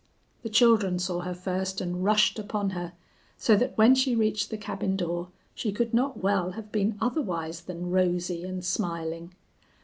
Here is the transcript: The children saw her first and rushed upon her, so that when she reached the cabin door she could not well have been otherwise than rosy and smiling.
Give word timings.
The 0.41 0.49
children 0.49 0.97
saw 0.97 1.19
her 1.19 1.33
first 1.35 1.79
and 1.79 2.03
rushed 2.03 2.39
upon 2.39 2.71
her, 2.71 2.93
so 3.37 3.55
that 3.55 3.77
when 3.77 3.93
she 3.93 4.15
reached 4.15 4.49
the 4.49 4.57
cabin 4.57 4.95
door 4.95 5.27
she 5.53 5.71
could 5.71 5.93
not 5.93 6.17
well 6.23 6.53
have 6.53 6.71
been 6.71 6.97
otherwise 6.99 7.61
than 7.61 7.91
rosy 7.91 8.43
and 8.43 8.65
smiling. 8.65 9.35